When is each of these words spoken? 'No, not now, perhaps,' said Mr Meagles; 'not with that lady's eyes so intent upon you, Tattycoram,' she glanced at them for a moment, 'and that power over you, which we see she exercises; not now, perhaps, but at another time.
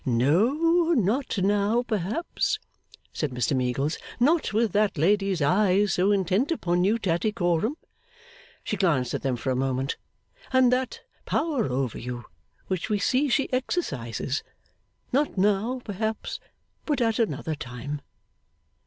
'No, 0.03 0.93
not 0.97 1.37
now, 1.37 1.83
perhaps,' 1.83 2.57
said 3.13 3.29
Mr 3.29 3.55
Meagles; 3.55 3.99
'not 4.19 4.51
with 4.51 4.71
that 4.71 4.97
lady's 4.97 5.43
eyes 5.43 5.93
so 5.93 6.11
intent 6.11 6.49
upon 6.51 6.83
you, 6.83 6.97
Tattycoram,' 6.97 7.77
she 8.63 8.77
glanced 8.77 9.13
at 9.13 9.21
them 9.21 9.35
for 9.35 9.51
a 9.51 9.55
moment, 9.55 9.97
'and 10.51 10.73
that 10.73 11.01
power 11.27 11.65
over 11.69 11.99
you, 11.99 12.25
which 12.65 12.89
we 12.89 12.97
see 12.97 13.29
she 13.29 13.53
exercises; 13.53 14.41
not 15.13 15.37
now, 15.37 15.81
perhaps, 15.83 16.39
but 16.87 16.99
at 16.99 17.19
another 17.19 17.53
time. 17.53 18.01